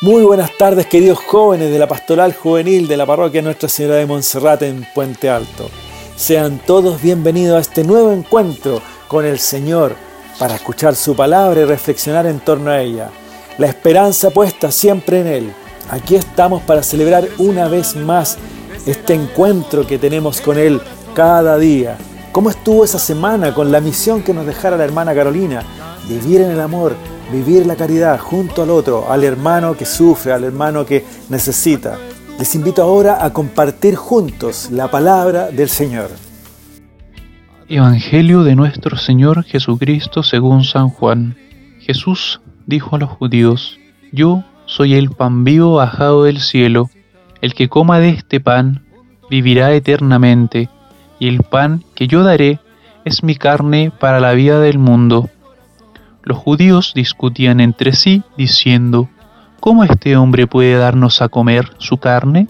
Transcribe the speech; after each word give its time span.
Muy 0.00 0.22
buenas 0.22 0.56
tardes 0.56 0.86
queridos 0.86 1.18
jóvenes 1.18 1.72
de 1.72 1.78
la 1.80 1.88
Pastoral 1.88 2.32
Juvenil 2.32 2.86
de 2.86 2.96
la 2.96 3.04
Parroquia 3.04 3.42
Nuestra 3.42 3.68
Señora 3.68 3.96
de 3.96 4.06
Montserrat 4.06 4.62
en 4.62 4.86
Puente 4.94 5.28
Alto. 5.28 5.68
Sean 6.14 6.60
todos 6.64 7.02
bienvenidos 7.02 7.56
a 7.56 7.60
este 7.60 7.82
nuevo 7.82 8.12
encuentro 8.12 8.80
con 9.08 9.26
el 9.26 9.40
Señor 9.40 9.96
para 10.38 10.54
escuchar 10.54 10.94
su 10.94 11.16
palabra 11.16 11.62
y 11.62 11.64
reflexionar 11.64 12.26
en 12.26 12.38
torno 12.38 12.70
a 12.70 12.80
ella. 12.80 13.10
La 13.58 13.66
esperanza 13.66 14.30
puesta 14.30 14.70
siempre 14.70 15.20
en 15.20 15.26
Él. 15.26 15.52
Aquí 15.90 16.14
estamos 16.14 16.62
para 16.62 16.84
celebrar 16.84 17.26
una 17.38 17.66
vez 17.66 17.96
más 17.96 18.38
este 18.86 19.14
encuentro 19.14 19.84
que 19.84 19.98
tenemos 19.98 20.40
con 20.40 20.58
Él 20.58 20.80
cada 21.12 21.58
día. 21.58 21.98
¿Cómo 22.30 22.50
estuvo 22.50 22.84
esa 22.84 23.00
semana 23.00 23.52
con 23.52 23.72
la 23.72 23.80
misión 23.80 24.22
que 24.22 24.32
nos 24.32 24.46
dejara 24.46 24.76
la 24.76 24.84
hermana 24.84 25.12
Carolina? 25.12 25.64
Vivir 26.08 26.42
en 26.42 26.52
el 26.52 26.60
amor, 26.60 26.94
vivir 27.32 27.66
la 27.66 27.76
caridad 27.76 28.18
junto 28.18 28.62
al 28.62 28.70
otro, 28.70 29.10
al 29.10 29.24
hermano 29.24 29.76
que 29.76 29.84
sufre, 29.84 30.32
al 30.32 30.44
hermano 30.44 30.84
que 30.84 31.04
necesita. 31.28 31.98
Les 32.38 32.54
invito 32.54 32.82
ahora 32.82 33.24
a 33.24 33.32
compartir 33.32 33.96
juntos 33.96 34.70
la 34.70 34.90
palabra 34.90 35.50
del 35.50 35.68
Señor. 35.68 36.10
Evangelio 37.68 38.44
de 38.44 38.54
nuestro 38.54 38.96
Señor 38.96 39.44
Jesucristo 39.44 40.22
según 40.22 40.64
San 40.64 40.88
Juan. 40.88 41.36
Jesús 41.80 42.40
dijo 42.66 42.96
a 42.96 42.98
los 42.98 43.10
judíos, 43.10 43.78
Yo 44.12 44.44
soy 44.66 44.94
el 44.94 45.10
pan 45.10 45.44
vivo 45.44 45.74
bajado 45.74 46.24
del 46.24 46.40
cielo, 46.40 46.90
el 47.42 47.54
que 47.54 47.68
coma 47.68 47.98
de 47.98 48.10
este 48.10 48.40
pan 48.40 48.84
vivirá 49.28 49.72
eternamente, 49.72 50.68
y 51.18 51.28
el 51.28 51.42
pan 51.42 51.82
que 51.94 52.06
yo 52.06 52.22
daré 52.22 52.60
es 53.04 53.22
mi 53.22 53.34
carne 53.34 53.90
para 53.98 54.20
la 54.20 54.32
vida 54.32 54.60
del 54.60 54.78
mundo. 54.78 55.28
Los 56.28 56.36
judíos 56.36 56.92
discutían 56.94 57.58
entre 57.58 57.94
sí, 57.94 58.22
diciendo, 58.36 59.08
¿Cómo 59.60 59.82
este 59.82 60.14
hombre 60.18 60.46
puede 60.46 60.76
darnos 60.76 61.22
a 61.22 61.30
comer 61.30 61.70
su 61.78 61.96
carne? 61.96 62.48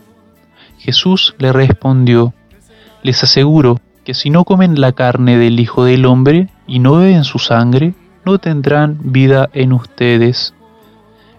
Jesús 0.78 1.36
le 1.38 1.52
respondió, 1.52 2.34
Les 3.04 3.22
aseguro 3.22 3.78
que 4.04 4.14
si 4.14 4.30
no 4.30 4.42
comen 4.42 4.80
la 4.80 4.90
carne 4.90 5.38
del 5.38 5.60
Hijo 5.60 5.84
del 5.84 6.06
Hombre 6.06 6.48
y 6.66 6.80
no 6.80 6.96
beben 6.96 7.22
su 7.22 7.38
sangre, 7.38 7.94
no 8.24 8.40
tendrán 8.40 8.98
vida 9.12 9.48
en 9.52 9.72
ustedes. 9.72 10.54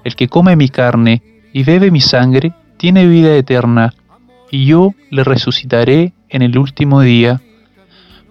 El 0.06 0.16
que 0.16 0.30
come 0.30 0.56
mi 0.56 0.70
carne 0.70 1.22
y 1.52 1.64
bebe 1.64 1.92
mi 1.92 2.00
sangre 2.00 2.54
tiene 2.78 3.06
vida 3.06 3.36
eterna, 3.36 3.94
y 4.50 4.66
yo 4.66 4.94
le 5.10 5.26
resucitaré 5.26 6.14
en 6.30 6.42
el 6.42 6.58
último 6.58 7.02
día 7.02 7.42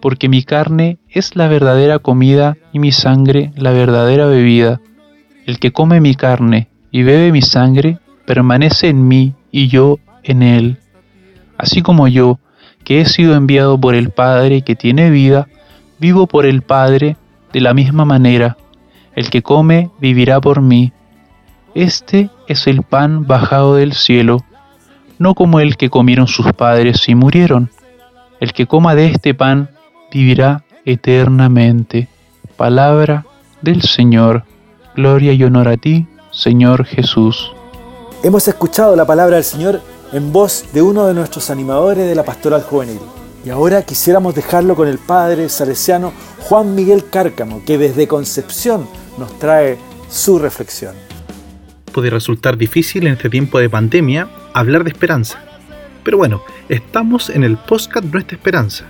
porque 0.00 0.28
mi 0.28 0.42
carne 0.42 0.98
es 1.08 1.36
la 1.36 1.48
verdadera 1.48 1.98
comida 1.98 2.56
y 2.72 2.78
mi 2.78 2.92
sangre 2.92 3.52
la 3.56 3.72
verdadera 3.72 4.27
bebida. 4.27 4.80
El 5.46 5.58
que 5.58 5.72
come 5.72 6.00
mi 6.00 6.14
carne 6.14 6.68
y 6.90 7.02
bebe 7.02 7.32
mi 7.32 7.42
sangre 7.42 7.98
permanece 8.27 8.88
en 8.88 9.08
mí 9.08 9.34
y 9.50 9.68
yo 9.68 9.98
en 10.22 10.42
él. 10.42 10.78
Así 11.56 11.82
como 11.82 12.08
yo, 12.08 12.38
que 12.84 13.00
he 13.00 13.06
sido 13.06 13.34
enviado 13.34 13.78
por 13.78 13.94
el 13.94 14.10
Padre 14.10 14.62
que 14.62 14.77
tiene 14.77 15.10
vida, 15.10 15.48
vivo 15.98 16.27
por 16.27 16.46
el 16.46 16.62
Padre 16.62 17.16
de 17.52 17.60
la 17.60 17.74
misma 17.74 18.05
manera. 18.05 18.56
El 19.14 19.30
que 19.30 19.42
come 19.42 19.90
vivirá 20.00 20.40
por 20.40 20.62
mí. 20.62 20.92
Este 21.74 22.30
es 22.46 22.66
el 22.66 22.83
pan 22.83 23.27
bajado 23.27 23.77
del 23.77 23.92
cielo, 23.92 24.44
no 25.18 25.34
como 25.34 25.60
el 25.60 25.77
que 25.77 25.90
comieron 25.90 26.28
sus 26.28 26.52
padres 26.52 27.08
y 27.08 27.14
murieron. 27.14 27.70
El 28.40 28.52
que 28.52 28.66
coma 28.66 28.94
de 28.94 29.06
este 29.06 29.34
pan 29.34 29.70
vivirá 30.12 30.64
eternamente. 30.84 32.09
Palabra 32.56 33.27
del 33.62 33.83
Señor. 33.83 34.45
Gloria 34.97 35.33
y 35.33 35.45
honor 35.45 35.69
a 35.69 35.77
ti, 35.77 36.06
Señor 36.33 36.84
Jesús. 36.84 37.53
Hemos 38.23 38.48
escuchado 38.48 38.97
la 38.97 39.06
palabra 39.06 39.36
del 39.36 39.45
Señor 39.45 39.81
en 40.12 40.33
voz 40.33 40.64
de 40.73 40.83
uno 40.83 41.06
de 41.06 41.14
nuestros 41.14 41.51
animadores 41.51 42.09
de 42.09 42.14
la 42.14 42.25
Pastoral 42.25 42.62
Juvenil. 42.62 42.98
Y 43.45 43.51
ahora 43.51 43.83
quisiéramos 43.83 44.34
dejarlo 44.34 44.75
con 44.75 44.89
el 44.89 44.98
Padre 44.98 45.48
salesiano 45.48 46.13
Juan 46.41 46.74
Miguel 46.74 47.08
Cárcamo, 47.08 47.63
que 47.64 47.79
desde 47.79 48.08
Concepción 48.08 48.89
nos 49.18 49.39
trae 49.39 49.79
su 50.11 50.39
reflexión. 50.39 50.95
Puede 51.92 52.11
resultar 52.11 52.57
difícil 52.57 53.07
en 53.07 53.14
este 53.14 53.30
tiempo 53.30 53.58
de 53.58 53.70
pandemia 53.70 54.29
hablar 54.52 54.85
de 54.85 54.91
esperanza. 54.91 55.39
Pero 56.02 56.18
bueno, 56.18 56.42
estamos 56.68 57.30
en 57.30 57.45
el 57.45 57.57
podcast 57.57 58.07
Nuestra 58.07 58.36
Esperanza, 58.36 58.85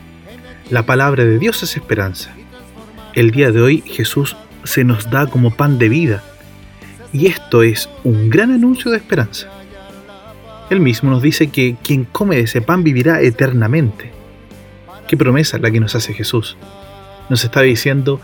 la 0.71 0.85
palabra 0.85 1.25
de 1.25 1.39
Dios 1.39 1.63
es 1.63 1.77
esperanza. 1.77 2.35
El 3.15 3.31
día 3.31 3.51
de 3.51 3.63
hoy 3.63 3.83
Jesús 3.87 4.37
se 4.65 4.85
nos 4.85 5.11
da 5.11 5.27
como 5.27 5.55
pan 5.55 5.79
de 5.79 5.89
vida. 5.89 6.23
Y 7.13 7.27
esto 7.27 7.63
es 7.63 7.89
un 8.05 8.29
gran 8.29 8.53
anuncio 8.53 8.91
de 8.91 8.99
esperanza. 8.99 9.49
Él 10.69 10.81
mismo 10.81 11.11
nos 11.11 11.23
dice 11.23 11.49
que 11.49 11.77
quien 11.83 12.05
come 12.05 12.37
de 12.37 12.43
ese 12.43 12.61
pan 12.61 12.85
vivirá 12.85 13.23
eternamente. 13.23 14.13
Qué 15.07 15.17
promesa 15.17 15.59
la 15.59 15.71
que 15.71 15.81
nos 15.81 15.95
hace 15.95 16.13
Jesús. 16.13 16.59
Nos 17.31 17.45
está 17.45 17.63
diciendo 17.63 18.21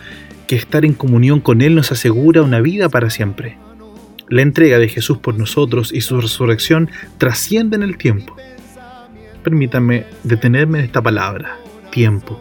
que 0.46 0.56
estar 0.56 0.84
en 0.84 0.92
comunión 0.92 1.40
con 1.40 1.62
Él 1.62 1.74
nos 1.74 1.92
asegura 1.92 2.42
una 2.42 2.60
vida 2.60 2.90
para 2.90 3.08
siempre. 3.08 3.56
La 4.28 4.42
entrega 4.42 4.78
de 4.78 4.88
Jesús 4.88 5.16
por 5.16 5.38
nosotros 5.38 5.92
y 5.94 6.02
su 6.02 6.20
resurrección 6.20 6.90
trascienden 7.16 7.82
el 7.82 7.96
tiempo. 7.96 8.36
Permítanme 9.42 10.04
detenerme 10.22 10.80
en 10.80 10.84
esta 10.84 11.00
palabra, 11.02 11.58
tiempo. 11.94 12.40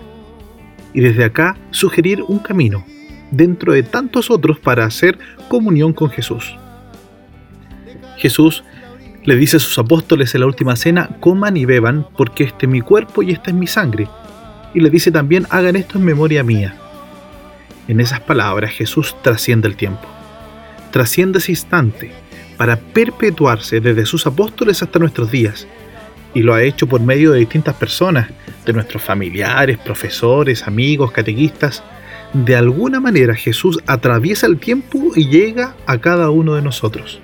Y 0.93 1.01
desde 1.01 1.23
acá 1.23 1.55
sugerir 1.69 2.23
un 2.23 2.39
camino, 2.39 2.83
dentro 3.29 3.73
de 3.73 3.83
tantos 3.83 4.31
otros, 4.31 4.57
para 4.57 4.83
hacer 4.83 5.19
comunión 5.47 5.93
con 5.93 6.09
Jesús. 6.09 6.57
Jesús 8.17 8.63
le 9.23 9.35
dice 9.35 9.57
a 9.57 9.59
sus 9.59 9.77
apóstoles 9.77 10.33
en 10.33 10.41
la 10.41 10.47
última 10.47 10.75
cena, 10.75 11.17
coman 11.19 11.55
y 11.55 11.65
beban, 11.65 12.07
porque 12.17 12.43
este 12.43 12.65
es 12.65 12.71
mi 12.71 12.81
cuerpo 12.81 13.21
y 13.21 13.31
esta 13.31 13.51
es 13.51 13.55
mi 13.55 13.67
sangre. 13.67 14.07
Y 14.73 14.79
le 14.79 14.89
dice 14.89 15.11
también, 15.11 15.45
hagan 15.51 15.75
esto 15.75 15.99
en 15.99 16.05
memoria 16.05 16.43
mía. 16.43 16.75
En 17.87 17.99
esas 17.99 18.21
palabras 18.21 18.71
Jesús 18.71 19.15
trasciende 19.21 19.67
el 19.67 19.75
tiempo. 19.75 20.07
Trasciende 20.89 21.37
ese 21.37 21.51
instante 21.51 22.11
para 22.57 22.77
perpetuarse 22.77 23.81
desde 23.81 24.07
sus 24.07 24.25
apóstoles 24.25 24.81
hasta 24.81 24.97
nuestros 24.97 25.29
días 25.29 25.67
y 26.33 26.41
lo 26.41 26.55
ha 26.55 26.63
hecho 26.63 26.87
por 26.87 27.01
medio 27.01 27.31
de 27.31 27.39
distintas 27.39 27.75
personas, 27.75 28.29
de 28.65 28.73
nuestros 28.73 29.01
familiares, 29.01 29.77
profesores, 29.77 30.67
amigos, 30.67 31.11
catequistas. 31.11 31.83
De 32.33 32.55
alguna 32.55 32.99
manera 32.99 33.35
Jesús 33.35 33.79
atraviesa 33.85 34.47
el 34.47 34.57
tiempo 34.57 35.11
y 35.15 35.29
llega 35.29 35.75
a 35.85 35.99
cada 35.99 36.29
uno 36.29 36.55
de 36.55 36.61
nosotros. 36.61 37.21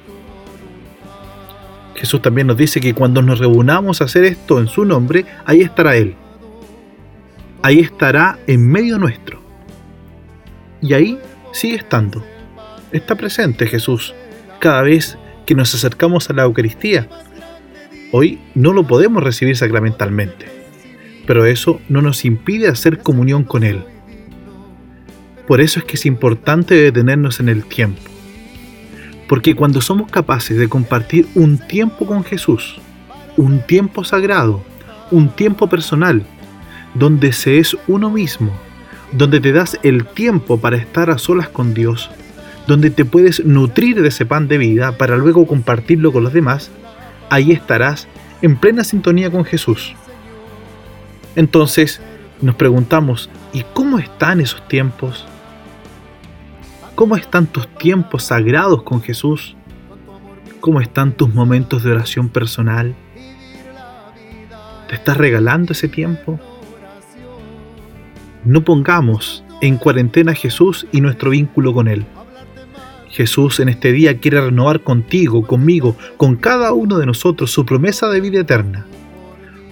Jesús 1.96 2.22
también 2.22 2.48
nos 2.48 2.58
dice 2.58 2.80
que 2.80 2.94
cuando 2.94 3.22
nos 3.22 3.40
reunamos 3.40 4.02
a 4.02 4.06
hacer 4.06 4.24
esto 4.24 4.60
en 4.60 4.68
su 4.68 4.86
nombre, 4.86 5.26
ahí 5.46 5.62
estará 5.62 5.96
Él. 5.98 6.16
Ahí 7.62 7.80
estará 7.80 8.40
en 8.48 8.66
medio 8.68 8.98
nuestro. 8.98 9.42
Y 10.82 10.94
ahí 10.94 11.20
sigue 11.52 11.76
estando. 11.76 12.24
Está 12.92 13.16
presente 13.16 13.68
Jesús 13.68 14.14
cada 14.60 14.82
vez 14.84 15.18
que 15.46 15.56
nos 15.56 15.74
acercamos 15.76 16.30
a 16.30 16.34
la 16.34 16.44
Eucaristía, 16.44 17.10
Hoy 18.12 18.40
no 18.56 18.74
lo 18.74 18.88
podemos 18.88 19.24
recibir 19.24 19.56
sacramentalmente, 19.56 20.48
pero 21.30 21.46
eso 21.46 21.80
no 21.90 22.02
nos 22.02 22.26
impide 22.26 22.70
hacer 22.70 23.04
comunión 23.04 23.44
con 23.44 23.64
Él. 23.64 23.84
Por 25.48 25.62
eso 25.62 25.78
es 25.78 25.86
que 25.86 25.96
es 25.96 26.08
importante 26.08 26.74
detenernos 26.74 27.40
en 27.40 27.50
el 27.50 27.66
tiempo. 27.66 28.02
Porque 29.28 29.54
cuando 29.54 29.80
somos 29.80 30.10
capaces 30.10 30.58
de 30.58 30.68
compartir 30.68 31.28
un 31.36 31.60
tiempo 31.60 32.08
con 32.08 32.24
Jesús, 32.24 32.82
un 33.38 33.62
tiempo 33.62 34.04
sagrado, 34.04 34.64
un 35.12 35.30
tiempo 35.30 35.70
personal, 35.70 36.24
donde 36.96 37.32
se 37.32 37.60
es 37.60 37.78
uno 37.88 38.10
mismo, 38.10 38.52
donde 39.12 39.40
te 39.40 39.52
das 39.52 39.78
el 39.84 40.08
tiempo 40.08 40.60
para 40.60 40.78
estar 40.78 41.12
a 41.12 41.20
solas 41.20 41.48
con 41.48 41.76
Dios, 41.76 42.10
donde 42.66 42.90
te 42.90 43.06
puedes 43.06 43.46
nutrir 43.46 44.02
de 44.02 44.08
ese 44.08 44.26
pan 44.26 44.48
de 44.48 44.58
vida 44.58 44.98
para 44.98 45.16
luego 45.16 45.46
compartirlo 45.46 46.12
con 46.12 46.24
los 46.24 46.34
demás, 46.34 46.72
ahí 47.30 47.52
estarás 47.52 48.08
en 48.42 48.58
plena 48.58 48.84
sintonía 48.84 49.30
con 49.30 49.46
Jesús. 49.46 49.94
Entonces 51.40 52.02
nos 52.42 52.56
preguntamos, 52.56 53.30
¿y 53.54 53.64
cómo 53.74 53.98
están 53.98 54.42
esos 54.42 54.68
tiempos? 54.68 55.26
¿Cómo 56.96 57.16
están 57.16 57.48
tus 57.48 57.66
tiempos 57.78 58.24
sagrados 58.24 58.84
con 58.84 59.02
Jesús? 59.02 59.56
¿Cómo 60.60 60.82
están 60.82 61.14
tus 61.14 61.34
momentos 61.34 61.82
de 61.82 61.92
oración 61.92 62.28
personal? 62.28 62.94
¿Te 64.90 64.96
estás 64.96 65.16
regalando 65.16 65.72
ese 65.72 65.88
tiempo? 65.88 66.38
No 68.44 68.66
pongamos 68.66 69.46
en 69.62 69.78
cuarentena 69.78 70.34
a 70.34 70.36
Jesús 70.36 70.88
y 70.92 71.00
nuestro 71.00 71.30
vínculo 71.30 71.74
con 71.74 71.88
Él. 71.88 72.06
Jesús 73.08 73.62
en 73.62 73.70
este 73.70 73.94
día 73.94 74.20
quiere 74.20 74.42
renovar 74.42 74.82
contigo, 74.82 75.48
conmigo, 75.48 75.96
con 76.18 76.36
cada 76.36 76.74
uno 76.74 76.98
de 76.98 77.06
nosotros 77.06 77.50
su 77.50 77.66
promesa 77.66 78.10
de 78.10 78.20
vida 78.20 78.42
eterna. 78.42 78.89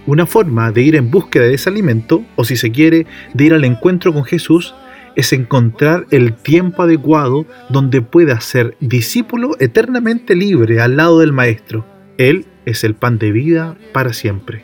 Una 0.07 0.25
forma 0.25 0.71
de 0.71 0.81
ir 0.81 0.95
en 0.95 1.12
búsqueda 1.12 1.44
de 1.44 1.56
ese 1.56 1.69
alimento, 1.69 2.24
o 2.38 2.45
si 2.45 2.56
se 2.56 2.71
quiere, 2.71 3.06
de 3.33 3.44
ir 3.44 3.54
al 3.54 3.65
encuentro 3.65 4.13
con 4.13 4.24
Jesús, 4.24 4.74
es 5.18 5.33
encontrar 5.33 6.06
el 6.12 6.33
tiempo 6.33 6.83
adecuado 6.83 7.45
donde 7.69 8.01
pueda 8.01 8.39
ser 8.39 8.77
discípulo 8.80 9.51
eternamente 9.59 10.36
libre 10.36 10.80
al 10.80 10.95
lado 10.95 11.19
del 11.19 11.33
Maestro. 11.33 11.86
Él 12.18 12.45
es 12.65 12.86
el 12.86 12.95
pan 12.95 13.18
de 13.18 13.31
vida 13.33 13.75
para 13.92 14.13
siempre. 14.13 14.63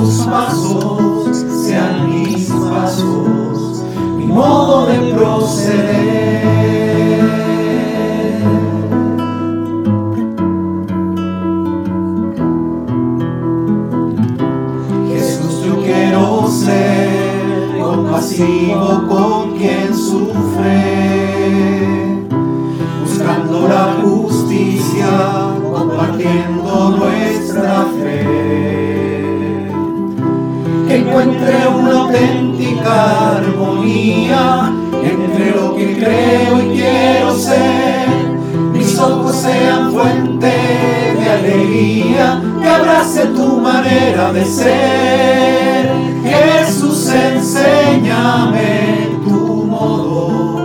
tus 0.00 0.24
pasos 0.24 1.44
sean 1.66 2.08
mis 2.08 2.48
pasos, 2.48 3.84
mi 4.16 4.26
modo 4.26 4.86
de 4.86 5.12
proceder. 5.12 6.40
Jesús, 15.08 15.64
yo 15.66 15.82
quiero 15.82 16.48
ser 16.48 17.78
compasivo 17.78 19.06
con 19.06 19.58
quien 19.58 19.94
sufre, 19.94 20.78
buscando 23.02 23.68
la 23.68 23.98
justicia 24.02 25.10
compartiendo 25.72 26.96
nuestra 26.96 27.84
fe. 27.98 28.39
Encuentre 31.20 31.68
una 31.68 32.00
auténtica 32.00 33.36
armonía 33.36 34.72
entre 35.02 35.50
lo 35.50 35.76
que 35.76 35.98
creo 35.98 36.62
y 36.62 36.78
quiero 36.78 37.36
ser. 37.36 38.08
Mis 38.72 38.98
ojos 38.98 39.36
sean 39.36 39.92
fuente 39.92 40.46
de 40.46 41.30
alegría, 41.30 42.40
que 42.62 42.68
abrace 42.68 43.26
tu 43.26 43.58
manera 43.58 44.32
de 44.32 44.44
ser. 44.46 45.92
Jesús, 46.24 47.10
enséñame 47.12 49.10
tu 49.22 49.64
modo 49.64 50.56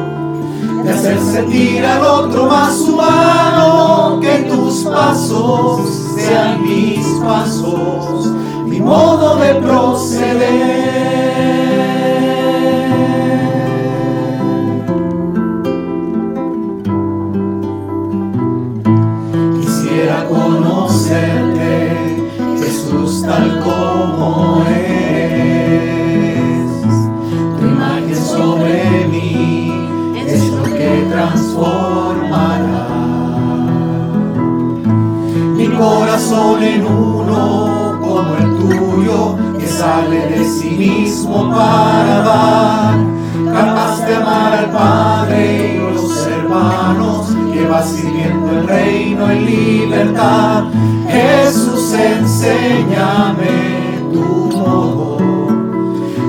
de 0.85 0.89
hacer 0.89 1.19
sentir 1.19 1.85
al 1.85 2.01
otro 2.01 2.45
más 2.45 2.79
humano 2.79 4.19
que 4.21 4.47
tus 4.49 4.85
pasos 4.85 5.81
sean 6.15 6.63
mis 6.63 7.05
pasos, 7.21 8.31
modo 8.85 9.37
de 9.37 9.55
proceder. 9.55 10.45
Quisiera 19.59 20.27
conocerte, 20.27 21.97
Jesús, 22.59 23.23
tal 23.23 23.59
como 23.63 24.63
eres. 24.67 26.69
Tu 27.57 27.65
imagen 27.65 28.15
sobre 28.15 29.07
mí 29.07 29.73
es 30.27 30.47
lo 30.51 30.63
que 30.63 31.07
transformará 31.09 32.85
corazón 35.77 36.63
en 36.63 36.85
uno 36.85 37.74
como 38.15 38.35
el 38.35 38.55
tuyo, 38.55 39.35
que 39.59 39.67
sale 39.67 40.27
de 40.27 40.45
sí 40.45 40.69
mismo 40.69 41.49
para 41.49 42.19
dar, 42.19 42.95
capaz 43.53 44.05
de 44.05 44.15
amar 44.15 44.53
al 44.53 44.71
Padre 44.71 45.75
y 45.75 45.93
los 45.93 46.25
hermanos, 46.27 47.35
que 47.51 47.67
va 47.67 47.83
sirviendo 47.83 48.51
el 48.51 48.65
reino 48.67 49.29
en 49.29 49.45
libertad. 49.45 50.63
Jesús, 51.09 51.93
enséñame 51.93 53.99
tu 54.13 54.57
modo 54.57 55.17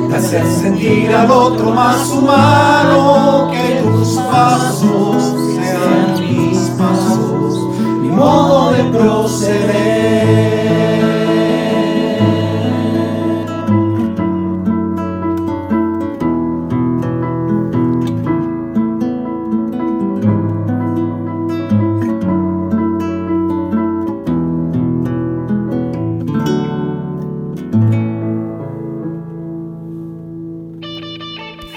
de 0.09 0.17
hacer 0.17 0.45
sentir 0.45 1.15
al 1.15 1.31
otro 1.31 1.71
más 1.71 2.11
humano, 2.11 3.49
que 3.53 3.83
tus 3.83 4.19
pasos 4.19 5.35
sean 5.55 6.19
mis 6.19 6.59
pasos 6.71 7.37
modo 8.17 8.73
de 8.73 8.85
proceder. 8.85 10.16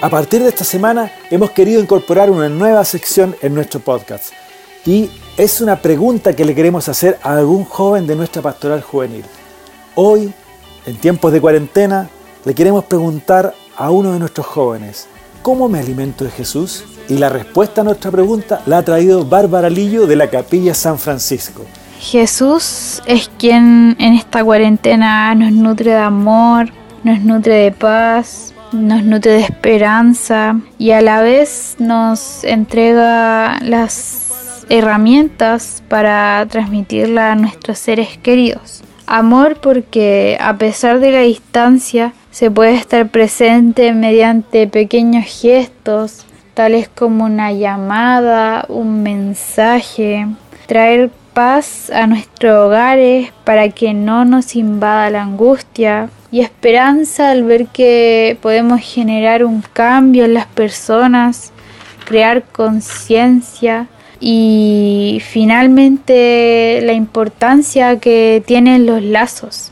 A 0.10 0.12
partir 0.12 0.42
de 0.42 0.50
esta 0.50 0.63
semana 0.63 1.12
hemos 1.30 1.51
querido 1.51 1.80
incorporar 1.80 2.32
una 2.32 2.50
nueva 2.50 2.84
sección 2.84 3.36
en 3.44 3.54
nuestro 3.54 3.80
podcast 3.80 4.34
y 4.84 5.08
es 5.38 5.62
una 5.62 5.75
pregunta 5.75 6.36
que 6.36 6.46
le 6.46 6.56
queremos 6.56 6.89
hacer 6.89 7.20
a 7.22 7.34
algún 7.34 7.63
joven 7.63 8.08
de 8.08 8.16
nuestra 8.16 8.42
pastoral 8.42 8.82
juvenil. 8.82 9.24
Hoy, 9.94 10.34
en 10.88 10.96
tiempos 10.96 11.32
de 11.32 11.39
cuarentena, 11.39 12.10
le 12.44 12.56
queremos 12.56 12.86
preguntar 12.86 13.54
a 13.78 13.92
uno 13.92 14.12
de 14.13 14.18
nuestros 14.18 14.48
jóvenes, 14.48 15.08
¿cómo 15.44 15.70
me 15.70 15.78
alimento 15.78 16.25
de 16.25 16.32
Jesús? 16.32 16.86
Y 17.08 17.20
la 17.20 17.30
respuesta 17.30 17.82
a 17.82 17.84
nuestra 17.84 18.10
pregunta 18.10 18.63
la 18.66 18.80
ha 18.80 18.84
traído 18.84 19.25
Bárbara 19.25 19.70
Lillo 19.70 20.08
de 20.08 20.16
la 20.16 20.28
Capilla 20.28 20.74
San 20.74 20.98
Francisco. 20.98 21.68
Jesús 22.00 23.00
es 23.06 23.30
quien 23.38 23.96
en 24.00 24.13
esta 24.16 24.44
cuarentena 24.44 25.36
nos 25.36 25.51
nutre 25.51 25.92
de 25.92 25.98
amor, 25.98 26.72
nos 27.04 27.22
nutre 27.22 27.54
de 27.54 27.72
paz, 27.72 28.56
nos 28.71 29.03
nutre 29.03 29.33
de 29.33 29.41
esperanza 29.41 30.59
y 30.77 30.91
a 30.91 31.01
la 31.01 31.21
vez 31.21 31.75
nos 31.79 32.43
entrega 32.43 33.59
las 33.61 34.65
herramientas 34.69 35.83
para 35.88 36.45
transmitirla 36.49 37.31
a 37.31 37.35
nuestros 37.35 37.79
seres 37.79 38.17
queridos. 38.17 38.83
Amor 39.07 39.59
porque 39.59 40.38
a 40.39 40.57
pesar 40.57 40.99
de 40.99 41.11
la 41.11 41.21
distancia 41.21 42.13
se 42.31 42.51
puede 42.51 42.75
estar 42.75 43.09
presente 43.09 43.91
mediante 43.93 44.67
pequeños 44.67 45.25
gestos, 45.25 46.25
tales 46.53 46.89
como 46.89 47.25
una 47.25 47.51
llamada, 47.51 48.65
un 48.69 49.01
mensaje, 49.01 50.27
traer 50.67 51.09
paz 51.33 51.89
a 51.89 52.07
nuestros 52.07 52.65
hogares 52.65 53.31
para 53.43 53.69
que 53.69 53.93
no 53.93 54.25
nos 54.25 54.55
invada 54.55 55.09
la 55.09 55.24
angustia 55.24 56.09
y 56.31 56.41
esperanza 56.41 57.31
al 57.31 57.43
ver 57.43 57.67
que 57.67 58.38
podemos 58.41 58.81
generar 58.81 59.43
un 59.43 59.63
cambio 59.74 60.25
en 60.25 60.33
las 60.33 60.45
personas, 60.45 61.51
crear 62.05 62.43
conciencia 62.43 63.88
y 64.19 65.21
finalmente 65.25 66.81
la 66.83 66.93
importancia 66.93 68.00
que 68.00 68.43
tienen 68.45 68.86
los 68.86 69.01
lazos. 69.01 69.71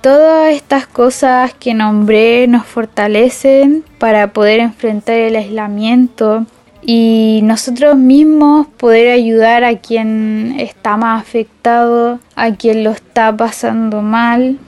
Todas 0.00 0.54
estas 0.54 0.86
cosas 0.86 1.52
que 1.54 1.74
nombré 1.74 2.46
nos 2.46 2.64
fortalecen 2.66 3.84
para 3.98 4.32
poder 4.32 4.60
enfrentar 4.60 5.16
el 5.16 5.36
aislamiento 5.36 6.46
y 6.82 7.40
nosotros 7.42 7.96
mismos 7.96 8.66
poder 8.76 9.12
ayudar 9.12 9.64
a 9.64 9.78
quien 9.78 10.56
está 10.58 10.96
más 10.96 11.20
afectado, 11.20 12.20
a 12.34 12.54
quien 12.54 12.84
lo 12.84 12.90
está 12.90 13.36
pasando 13.36 14.02
mal. 14.02 14.58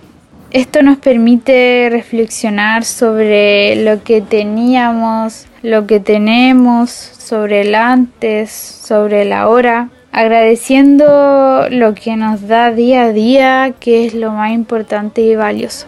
Esto 0.51 0.83
nos 0.83 0.99
permite 0.99 1.89
reflexionar 1.91 2.85
sobre 2.85 3.77
lo 3.85 4.03
que 4.03 4.21
teníamos, 4.21 5.47
lo 5.63 5.87
que 5.87 5.99
tenemos, 6.01 6.91
sobre 6.91 7.63
el 7.63 7.75
antes, 7.75 8.51
sobre 8.51 9.23
el 9.23 9.33
ahora 9.33 9.89
agradeciendo 10.13 11.69
lo 11.71 11.95
que 11.95 12.17
nos 12.17 12.47
da 12.47 12.71
día 12.71 13.05
a 13.05 13.13
día, 13.13 13.75
que 13.81 14.07
es 14.07 14.15
lo 14.15 14.31
más 14.31 14.53
importante 14.53 15.23
y 15.23 15.35
valioso. 15.35 15.87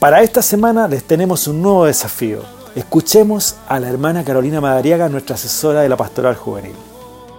Para 0.00 0.22
esta 0.22 0.42
semana 0.42 0.88
les 0.88 1.04
tenemos 1.04 1.46
un 1.46 1.62
nuevo 1.62 1.84
desafío. 1.86 2.59
Escuchemos 2.74 3.56
a 3.68 3.80
la 3.80 3.88
hermana 3.88 4.24
Carolina 4.24 4.60
Madariaga, 4.60 5.08
nuestra 5.08 5.34
asesora 5.34 5.80
de 5.80 5.88
la 5.88 5.96
Pastoral 5.96 6.36
Juvenil. 6.36 6.89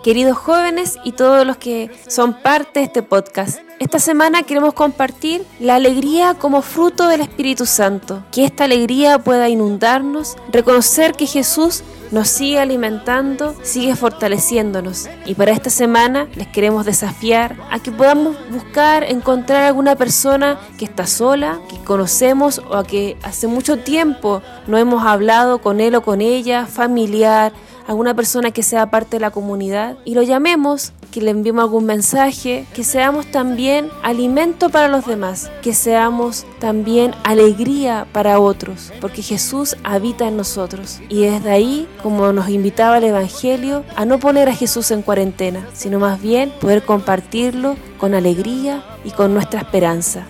Queridos 0.03 0.36
jóvenes 0.36 0.98
y 1.03 1.12
todos 1.12 1.46
los 1.46 1.58
que 1.58 1.91
son 2.08 2.34
parte 2.34 2.79
de 2.79 2.86
este 2.86 3.03
podcast, 3.03 3.60
esta 3.77 4.00
semana 4.00 4.41
queremos 4.41 4.74
compartir 4.74 5.46
la 5.60 5.75
alegría 5.75 6.34
como 6.34 6.63
fruto 6.63 7.08
del 7.08 7.22
Espíritu 7.22 7.67
Santo, 7.67 8.24
que 8.31 8.46
esta 8.46 8.63
alegría 8.63 9.20
pueda 9.20 9.48
inundarnos, 9.50 10.38
reconocer 10.51 11.13
que 11.13 11.27
Jesús 11.27 11.84
nos 12.12 12.27
sigue 12.27 12.60
alimentando, 12.60 13.55
sigue 13.63 13.96
fortaleciéndonos. 13.96 15.08
Y 15.25 15.36
para 15.36 15.51
esta 15.51 15.70
semana 15.70 16.27
les 16.36 16.48
queremos 16.48 16.86
desafiar 16.86 17.58
a 17.72 17.79
que 17.79 17.91
podamos 17.91 18.38
buscar, 18.51 19.03
encontrar 19.03 19.63
alguna 19.63 19.96
persona 19.96 20.60
que 20.77 20.86
está 20.86 21.08
sola, 21.08 21.60
que 21.70 21.77
conocemos 21.84 22.60
o 22.60 22.75
a 22.75 22.84
que 22.84 23.17
hace 23.24 23.48
mucho 23.48 23.77
tiempo 23.77 24.41
no 24.67 24.77
hemos 24.77 25.03
hablado 25.05 25.60
con 25.60 25.79
él 25.79 25.96
o 25.96 26.01
con 26.01 26.22
ella, 26.22 26.65
familiar, 26.65 27.53
alguna 27.91 28.13
persona 28.13 28.51
que 28.51 28.63
sea 28.63 28.89
parte 28.89 29.17
de 29.17 29.19
la 29.19 29.31
comunidad 29.31 29.98
y 30.05 30.15
lo 30.15 30.24
llamemos, 30.24 30.93
que 31.12 31.19
le 31.19 31.31
enviemos 31.31 31.63
algún 31.63 31.86
mensaje, 31.86 32.65
que 32.74 32.86
seamos 32.86 33.29
también 33.29 33.89
alimento 34.01 34.69
para 34.69 34.88
los 34.88 35.05
demás, 35.05 35.51
que 35.62 35.74
seamos 35.74 36.45
también 36.60 37.13
alegría 37.25 38.07
para 38.13 38.39
otros, 38.39 38.93
porque 39.01 39.21
Jesús 39.21 39.75
habita 39.83 40.29
en 40.29 40.38
nosotros. 40.38 41.01
Y 41.10 41.24
desde 41.24 41.51
ahí, 41.51 41.86
como 42.01 42.31
nos 42.31 42.48
invitaba 42.48 42.98
el 42.98 43.03
Evangelio, 43.03 43.83
a 43.98 44.05
no 44.05 44.19
poner 44.19 44.48
a 44.48 44.55
Jesús 44.55 44.89
en 44.91 45.01
cuarentena, 45.01 45.67
sino 45.74 46.00
más 46.00 46.21
bien 46.21 46.53
poder 46.62 46.83
compartirlo 46.83 47.75
con 47.98 48.13
alegría 48.13 48.86
y 49.03 49.12
con 49.12 49.33
nuestra 49.33 49.60
esperanza. 49.60 50.25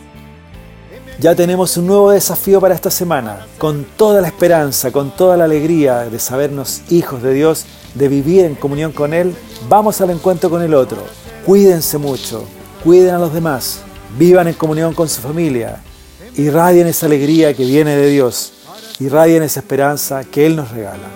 Ya 1.22 1.36
tenemos 1.36 1.78
un 1.78 1.86
nuevo 1.86 2.10
desafío 2.10 2.60
para 2.60 2.74
esta 2.74 2.90
semana, 2.90 3.46
con 3.60 3.86
toda 3.96 4.22
la 4.22 4.28
esperanza, 4.28 4.92
con 4.92 5.16
toda 5.16 5.38
la 5.38 5.44
alegría 5.44 6.00
de 6.10 6.18
sabernos 6.18 6.82
hijos 6.90 7.22
de 7.22 7.36
Dios, 7.36 7.66
de 7.94 8.08
vivir 8.08 8.44
en 8.44 8.56
comunión 8.56 8.92
con 8.92 9.13
Él, 9.13 9.36
vamos 9.70 10.01
al 10.01 10.10
encuentro 10.10 10.50
con 10.50 10.63
el 10.63 10.74
otro. 10.74 10.98
Cuídense 11.46 12.00
mucho, 12.00 12.44
cuiden 12.84 13.13
a 13.13 13.20
los 13.20 13.36
demás, 13.36 13.82
vivan 14.18 14.48
en 14.48 14.56
comunión 14.56 14.96
con 14.96 15.08
su 15.08 15.22
familia, 15.22 15.84
irradien 16.38 16.88
esa 16.88 17.06
alegría 17.06 17.54
que 17.54 17.66
viene 17.66 17.96
de 17.96 18.10
Dios, 18.10 18.54
irradien 19.00 19.44
esa 19.44 19.60
esperanza 19.60 20.24
que 20.24 20.48
Él 20.48 20.56
nos 20.56 20.72
regala. 20.72 21.08